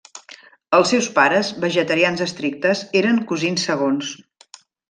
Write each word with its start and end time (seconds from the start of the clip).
Els 0.77 0.89
seus 0.93 1.09
pares, 1.17 1.51
vegetarians 1.67 2.25
estrictes, 2.27 2.83
eren 3.03 3.23
cosins 3.33 3.71
segons. 3.71 4.11